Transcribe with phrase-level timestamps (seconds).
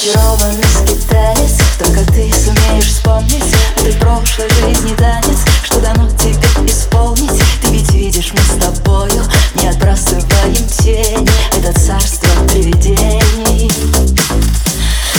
[0.00, 1.58] Очарованный скиталец.
[1.76, 3.42] Только ты сумеешь вспомнить.
[3.78, 5.38] Этой прошлой жизни танец.
[5.64, 7.42] Что дано тебе исполнить?
[7.60, 9.24] Ты ведь видишь, мы с тобою
[9.54, 11.28] Не отбрасываем тени.
[11.50, 13.72] Это царство привидений.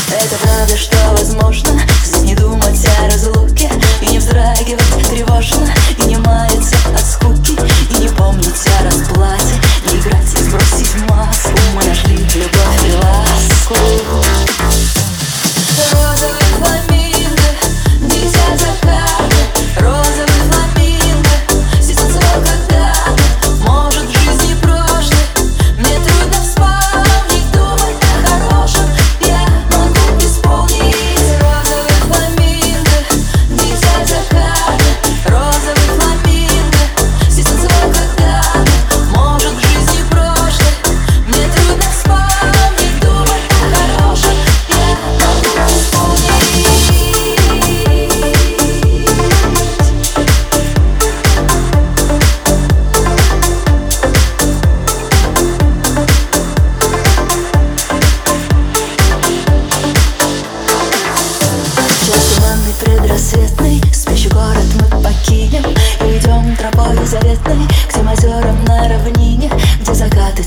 [0.07, 1.71] Это правда, что возможно
[2.05, 7.57] Здесь не думать о разлуке И не вздрагивать тревожно И не маяться от скуки
[7.91, 9.55] И не помнить о расплате
[9.91, 12.58] Не играть и сбросить маску Мы нашли любовь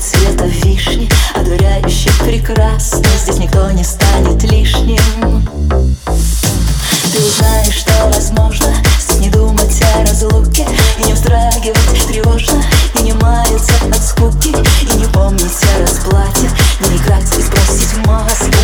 [0.03, 5.47] цвета вишни Одуряющие прекрасны Здесь никто не станет лишним.
[5.67, 8.67] Ты узнаешь, что возможно
[8.99, 10.67] Здесь не думать о разлуке
[10.99, 12.61] И не вздрагивать тревожно
[12.95, 16.49] И не маяться от скуки И не помнить о расплате
[16.81, 18.62] Не играть и сбросить маску